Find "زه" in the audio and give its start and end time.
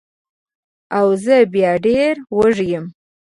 1.23-1.35